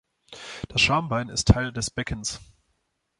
[0.67, 2.39] Das Schambein ist Teil des Beckens.